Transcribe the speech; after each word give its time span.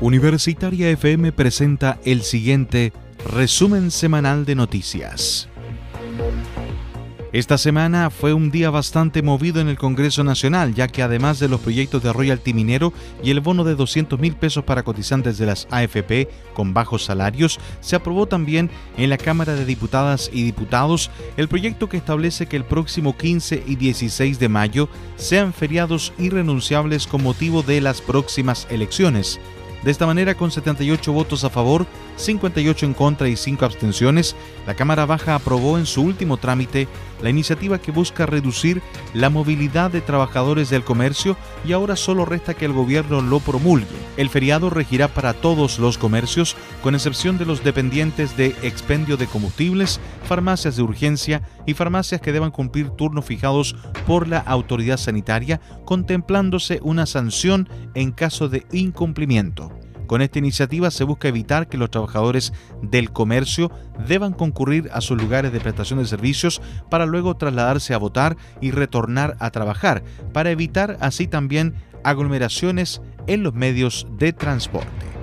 Universitaria 0.00 0.90
FM 0.90 1.32
presenta 1.32 1.98
el 2.04 2.20
siguiente 2.20 2.92
resumen 3.32 3.90
semanal 3.90 4.44
de 4.44 4.54
noticias. 4.54 5.48
Esta 7.32 7.56
semana 7.56 8.10
fue 8.10 8.34
un 8.34 8.50
día 8.50 8.68
bastante 8.68 9.22
movido 9.22 9.60
en 9.60 9.68
el 9.68 9.78
Congreso 9.78 10.22
Nacional, 10.22 10.74
ya 10.74 10.88
que 10.88 11.02
además 11.02 11.38
de 11.38 11.48
los 11.48 11.60
proyectos 11.60 12.02
de 12.02 12.12
royalty 12.12 12.52
minero 12.52 12.92
y 13.22 13.30
el 13.30 13.40
bono 13.40 13.64
de 13.64 13.74
200 13.74 14.20
mil 14.20 14.36
pesos 14.36 14.64
para 14.64 14.82
cotizantes 14.82 15.38
de 15.38 15.46
las 15.46 15.66
AFP 15.70 16.28
con 16.54 16.74
bajos 16.74 17.04
salarios, 17.04 17.58
se 17.80 17.96
aprobó 17.96 18.26
también 18.26 18.70
en 18.98 19.08
la 19.08 19.18
Cámara 19.18 19.54
de 19.54 19.64
Diputadas 19.64 20.30
y 20.32 20.44
Diputados 20.44 21.10
el 21.38 21.48
proyecto 21.48 21.88
que 21.88 21.96
establece 21.96 22.46
que 22.46 22.56
el 22.56 22.64
próximo 22.64 23.16
15 23.16 23.64
y 23.66 23.76
16 23.76 24.38
de 24.38 24.48
mayo 24.50 24.88
sean 25.16 25.54
feriados 25.54 26.12
irrenunciables 26.18 27.06
con 27.06 27.22
motivo 27.22 27.62
de 27.62 27.80
las 27.80 28.02
próximas 28.02 28.66
elecciones. 28.70 29.40
De 29.82 29.90
esta 29.90 30.06
manera, 30.06 30.34
con 30.34 30.50
78 30.50 31.12
votos 31.12 31.44
a 31.44 31.50
favor, 31.50 31.86
58 32.16 32.86
en 32.86 32.94
contra 32.94 33.28
y 33.28 33.36
5 33.36 33.64
abstenciones, 33.64 34.34
la 34.66 34.74
Cámara 34.74 35.06
Baja 35.06 35.34
aprobó 35.34 35.78
en 35.78 35.86
su 35.86 36.02
último 36.02 36.36
trámite 36.38 36.88
la 37.22 37.30
iniciativa 37.30 37.78
que 37.78 37.92
busca 37.92 38.26
reducir 38.26 38.82
la 39.14 39.30
movilidad 39.30 39.90
de 39.90 40.00
trabajadores 40.00 40.70
del 40.70 40.84
comercio 40.84 41.36
y 41.66 41.72
ahora 41.72 41.96
solo 41.96 42.24
resta 42.24 42.54
que 42.54 42.64
el 42.64 42.72
gobierno 42.72 43.20
lo 43.20 43.40
promulgue. 43.40 43.86
El 44.16 44.28
feriado 44.28 44.70
regirá 44.70 45.08
para 45.08 45.34
todos 45.34 45.78
los 45.78 45.98
comercios, 45.98 46.56
con 46.82 46.94
excepción 46.94 47.38
de 47.38 47.46
los 47.46 47.62
dependientes 47.64 48.36
de 48.36 48.54
expendio 48.62 49.16
de 49.16 49.26
combustibles, 49.26 50.00
farmacias 50.24 50.76
de 50.76 50.82
urgencia 50.82 51.42
y 51.66 51.74
farmacias 51.74 52.20
que 52.20 52.32
deban 52.32 52.50
cumplir 52.50 52.90
turnos 52.90 53.24
fijados 53.24 53.76
por 54.06 54.28
la 54.28 54.38
autoridad 54.38 54.96
sanitaria, 54.96 55.60
contemplándose 55.84 56.80
una 56.82 57.06
sanción 57.06 57.68
en 57.94 58.12
caso 58.12 58.48
de 58.48 58.66
incumplimiento. 58.72 59.70
Con 60.06 60.22
esta 60.22 60.38
iniciativa 60.38 60.90
se 60.90 61.04
busca 61.04 61.28
evitar 61.28 61.68
que 61.68 61.78
los 61.78 61.90
trabajadores 61.90 62.52
del 62.82 63.10
comercio 63.10 63.70
deban 64.06 64.32
concurrir 64.32 64.88
a 64.92 65.00
sus 65.00 65.20
lugares 65.20 65.52
de 65.52 65.60
prestación 65.60 65.98
de 65.98 66.06
servicios 66.06 66.62
para 66.90 67.06
luego 67.06 67.36
trasladarse 67.36 67.94
a 67.94 67.98
votar 67.98 68.36
y 68.60 68.70
retornar 68.70 69.36
a 69.40 69.50
trabajar, 69.50 70.02
para 70.32 70.50
evitar 70.50 70.96
así 71.00 71.26
también 71.26 71.74
aglomeraciones 72.04 73.00
en 73.26 73.42
los 73.42 73.54
medios 73.54 74.06
de 74.18 74.32
transporte. 74.32 75.15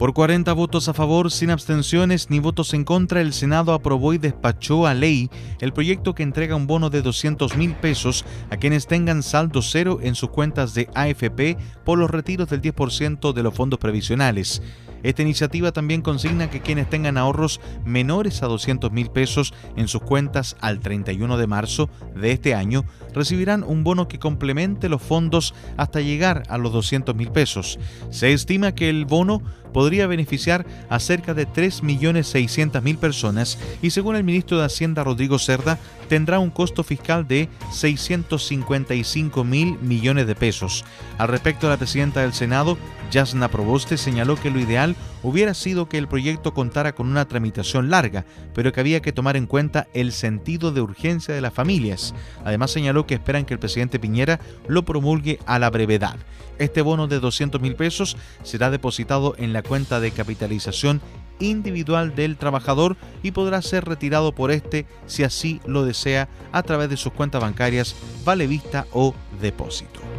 Por 0.00 0.14
40 0.14 0.54
votos 0.54 0.88
a 0.88 0.94
favor, 0.94 1.30
sin 1.30 1.50
abstenciones 1.50 2.30
ni 2.30 2.38
votos 2.38 2.72
en 2.72 2.84
contra, 2.84 3.20
el 3.20 3.34
Senado 3.34 3.74
aprobó 3.74 4.14
y 4.14 4.18
despachó 4.18 4.86
a 4.86 4.94
ley 4.94 5.28
el 5.60 5.74
proyecto 5.74 6.14
que 6.14 6.22
entrega 6.22 6.56
un 6.56 6.66
bono 6.66 6.88
de 6.88 7.02
200 7.02 7.54
mil 7.58 7.74
pesos 7.74 8.24
a 8.48 8.56
quienes 8.56 8.86
tengan 8.86 9.22
saldo 9.22 9.60
cero 9.60 9.98
en 10.00 10.14
sus 10.14 10.30
cuentas 10.30 10.72
de 10.72 10.88
AFP 10.94 11.58
por 11.84 11.98
los 11.98 12.10
retiros 12.10 12.48
del 12.48 12.62
10% 12.62 13.34
de 13.34 13.42
los 13.42 13.52
fondos 13.52 13.78
previsionales. 13.78 14.62
Esta 15.02 15.22
iniciativa 15.22 15.72
también 15.72 16.02
consigna 16.02 16.50
que 16.50 16.60
quienes 16.60 16.88
tengan 16.88 17.16
ahorros 17.16 17.60
menores 17.84 18.42
a 18.42 18.46
200 18.46 18.92
mil 18.92 19.10
pesos 19.10 19.54
en 19.76 19.88
sus 19.88 20.02
cuentas 20.02 20.56
al 20.60 20.80
31 20.80 21.36
de 21.36 21.46
marzo 21.46 21.88
de 22.14 22.32
este 22.32 22.54
año 22.54 22.84
recibirán 23.14 23.62
un 23.62 23.84
bono 23.84 24.08
que 24.08 24.18
complemente 24.18 24.88
los 24.88 25.02
fondos 25.02 25.54
hasta 25.76 26.00
llegar 26.00 26.42
a 26.48 26.58
los 26.58 26.72
200 26.72 27.14
mil 27.14 27.30
pesos. 27.30 27.78
Se 28.10 28.32
estima 28.32 28.74
que 28.74 28.88
el 28.88 29.04
bono 29.04 29.42
podría 29.72 30.06
beneficiar 30.06 30.66
a 30.88 30.98
cerca 30.98 31.34
de 31.34 31.46
3.600.000 31.46 32.98
personas 32.98 33.58
y 33.82 33.90
según 33.90 34.16
el 34.16 34.24
ministro 34.24 34.58
de 34.58 34.64
Hacienda 34.64 35.04
Rodrigo 35.04 35.38
Cerda 35.38 35.78
tendrá 36.10 36.40
un 36.40 36.50
costo 36.50 36.82
fiscal 36.82 37.28
de 37.28 37.48
655 37.70 39.44
mil 39.44 39.78
millones 39.78 40.26
de 40.26 40.34
pesos. 40.34 40.84
Al 41.18 41.28
respecto, 41.28 41.68
la 41.68 41.76
presidenta 41.76 42.22
del 42.22 42.32
Senado, 42.32 42.76
Yasna 43.12 43.46
Proboste, 43.46 43.96
señaló 43.96 44.34
que 44.34 44.50
lo 44.50 44.58
ideal 44.58 44.96
hubiera 45.22 45.54
sido 45.54 45.88
que 45.88 45.98
el 45.98 46.08
proyecto 46.08 46.52
contara 46.52 46.96
con 46.96 47.08
una 47.08 47.28
tramitación 47.28 47.90
larga, 47.90 48.24
pero 48.54 48.72
que 48.72 48.80
había 48.80 49.00
que 49.00 49.12
tomar 49.12 49.36
en 49.36 49.46
cuenta 49.46 49.86
el 49.94 50.10
sentido 50.10 50.72
de 50.72 50.80
urgencia 50.80 51.32
de 51.32 51.42
las 51.42 51.54
familias. 51.54 52.12
Además 52.44 52.72
señaló 52.72 53.06
que 53.06 53.14
esperan 53.14 53.44
que 53.44 53.54
el 53.54 53.60
presidente 53.60 54.00
Piñera 54.00 54.40
lo 54.66 54.84
promulgue 54.84 55.38
a 55.46 55.60
la 55.60 55.70
brevedad. 55.70 56.16
Este 56.58 56.82
bono 56.82 57.06
de 57.06 57.20
200 57.20 57.60
mil 57.60 57.76
pesos 57.76 58.16
será 58.42 58.68
depositado 58.70 59.36
en 59.38 59.52
la 59.52 59.62
cuenta 59.62 60.00
de 60.00 60.10
capitalización 60.10 61.00
individual 61.40 62.14
del 62.14 62.36
trabajador 62.36 62.96
y 63.22 63.32
podrá 63.32 63.60
ser 63.62 63.84
retirado 63.84 64.32
por 64.32 64.50
este 64.50 64.86
si 65.06 65.24
así 65.24 65.60
lo 65.66 65.84
desea 65.84 66.28
a 66.52 66.62
través 66.62 66.88
de 66.88 66.96
sus 66.96 67.12
cuentas 67.12 67.40
bancarias, 67.40 67.96
vale 68.24 68.46
vista 68.46 68.86
o 68.92 69.14
depósito. 69.40 70.09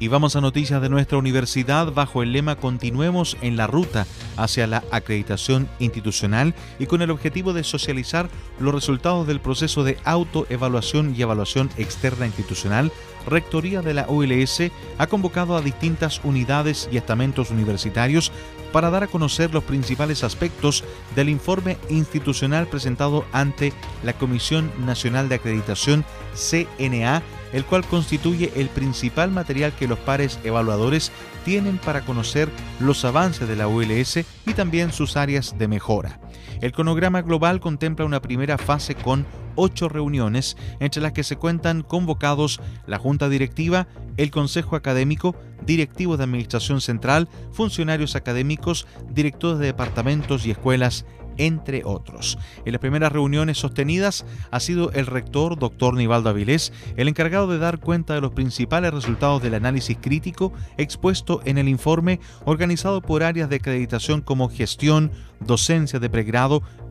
Y 0.00 0.06
vamos 0.06 0.36
a 0.36 0.40
noticias 0.40 0.80
de 0.80 0.88
nuestra 0.88 1.18
universidad 1.18 1.92
bajo 1.92 2.22
el 2.22 2.32
lema 2.32 2.54
Continuemos 2.54 3.36
en 3.40 3.56
la 3.56 3.66
ruta 3.66 4.06
hacia 4.36 4.68
la 4.68 4.84
acreditación 4.92 5.68
institucional 5.80 6.54
y 6.78 6.86
con 6.86 7.02
el 7.02 7.10
objetivo 7.10 7.52
de 7.52 7.64
socializar 7.64 8.28
los 8.60 8.72
resultados 8.72 9.26
del 9.26 9.40
proceso 9.40 9.82
de 9.82 9.98
autoevaluación 10.04 11.14
y 11.16 11.22
evaluación 11.22 11.68
externa 11.76 12.26
institucional. 12.26 12.92
Rectoría 13.26 13.82
de 13.82 13.94
la 13.94 14.06
ULS 14.08 14.70
ha 14.98 15.06
convocado 15.08 15.56
a 15.56 15.62
distintas 15.62 16.20
unidades 16.22 16.88
y 16.92 16.96
estamentos 16.96 17.50
universitarios 17.50 18.30
para 18.72 18.90
dar 18.90 19.02
a 19.02 19.08
conocer 19.08 19.52
los 19.52 19.64
principales 19.64 20.22
aspectos 20.22 20.84
del 21.16 21.28
informe 21.28 21.76
institucional 21.88 22.68
presentado 22.68 23.24
ante 23.32 23.72
la 24.04 24.12
Comisión 24.12 24.70
Nacional 24.84 25.28
de 25.28 25.36
Acreditación 25.36 26.04
CNA 26.34 27.22
el 27.52 27.64
cual 27.64 27.84
constituye 27.84 28.52
el 28.56 28.68
principal 28.68 29.30
material 29.30 29.72
que 29.72 29.88
los 29.88 29.98
pares 29.98 30.38
evaluadores 30.44 31.12
tienen 31.44 31.78
para 31.78 32.02
conocer 32.02 32.48
los 32.78 33.04
avances 33.04 33.48
de 33.48 33.56
la 33.56 33.68
ULS 33.68 34.18
y 34.46 34.54
también 34.54 34.92
sus 34.92 35.16
áreas 35.16 35.56
de 35.58 35.68
mejora. 35.68 36.18
El 36.60 36.72
cronograma 36.72 37.22
global 37.22 37.60
contempla 37.60 38.04
una 38.04 38.22
primera 38.22 38.58
fase 38.58 38.94
con 38.94 39.26
ocho 39.54 39.88
reuniones, 39.88 40.56
entre 40.80 41.02
las 41.02 41.12
que 41.12 41.24
se 41.24 41.36
cuentan 41.36 41.82
convocados 41.82 42.60
la 42.86 42.98
Junta 42.98 43.28
Directiva, 43.28 43.88
el 44.16 44.30
Consejo 44.30 44.76
Académico, 44.76 45.34
directivos 45.66 46.18
de 46.18 46.24
Administración 46.24 46.80
Central, 46.80 47.28
funcionarios 47.52 48.14
académicos, 48.16 48.86
directores 49.10 49.58
de 49.58 49.66
departamentos 49.66 50.46
y 50.46 50.52
escuelas, 50.52 51.04
entre 51.38 51.82
otros. 51.84 52.36
En 52.64 52.72
las 52.72 52.80
primeras 52.80 53.12
reuniones 53.12 53.58
sostenidas 53.58 54.26
ha 54.50 54.60
sido 54.60 54.92
el 54.92 55.06
rector, 55.06 55.58
doctor 55.58 55.94
Nivaldo 55.94 56.28
Avilés, 56.28 56.72
el 56.96 57.08
encargado 57.08 57.46
de 57.46 57.58
dar 57.58 57.78
cuenta 57.78 58.14
de 58.14 58.20
los 58.20 58.32
principales 58.32 58.92
resultados 58.92 59.42
del 59.42 59.54
análisis 59.54 59.96
crítico 60.00 60.52
expuesto 60.76 61.40
en 61.44 61.56
el 61.56 61.68
informe 61.68 62.20
organizado 62.44 63.00
por 63.00 63.22
áreas 63.22 63.48
de 63.48 63.56
acreditación 63.56 64.20
como 64.20 64.50
gestión, 64.50 65.12
docencia 65.40 66.00
de 66.00 66.10
pregrado, 66.10 66.27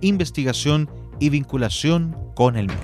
investigación 0.01 0.89
y 1.19 1.29
vinculación 1.29 2.15
con 2.35 2.57
el 2.57 2.67
medio. 2.67 2.81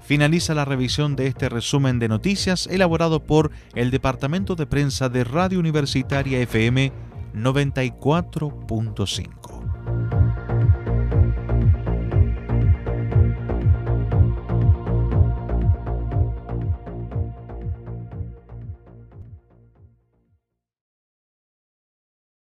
Finaliza 0.00 0.54
la 0.54 0.66
revisión 0.66 1.16
de 1.16 1.28
este 1.28 1.48
resumen 1.48 1.98
de 1.98 2.08
noticias 2.08 2.66
elaborado 2.66 3.24
por 3.24 3.50
el 3.74 3.90
Departamento 3.90 4.54
de 4.54 4.66
Prensa 4.66 5.08
de 5.08 5.24
Radio 5.24 5.58
Universitaria 5.58 6.38
FM 6.40 6.92
94.5. 7.34 9.53